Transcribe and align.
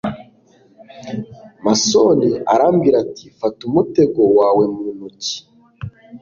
Mason 1.63 2.19
arambwira 2.53 2.95
ati 3.05 3.25
Fata 3.39 3.61
umutego 3.69 4.21
wawe 4.39 4.63
mu 4.75 4.85
ntoki 4.95 5.35